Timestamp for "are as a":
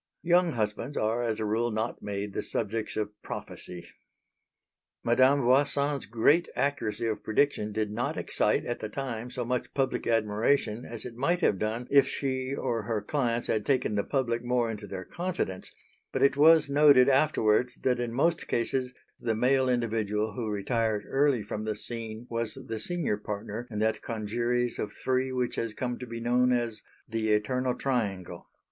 0.97-1.45